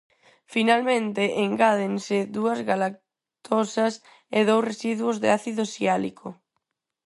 [0.53, 3.93] Finalmente engádense dúas galactosas
[4.37, 6.27] e dous residuos de ácido siálico.